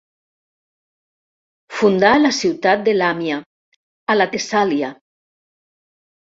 [1.81, 3.39] Fundà la ciutat de Làmia,
[4.15, 4.93] a la Tessàlia.